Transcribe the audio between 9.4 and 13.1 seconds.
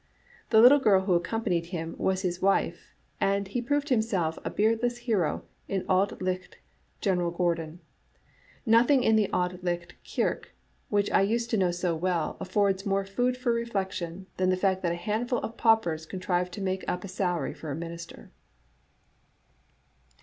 Licht kirk which I used to know so well affords more